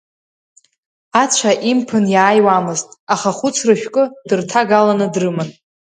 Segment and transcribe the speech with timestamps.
[1.21, 5.49] Ацәа имԥын иааиуамызт, аха хәыцра шәкы дырҭагаланы дрыман.